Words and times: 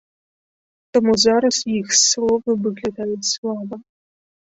Таму 0.95 1.13
зараз 1.25 1.61
іх 1.81 1.87
словы 2.07 2.59
выглядаюць 2.67 3.31
слаба. 3.37 3.75